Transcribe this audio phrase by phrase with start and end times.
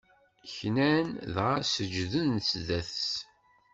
[0.57, 3.05] Knan, dɣa seǧǧden zdat-s.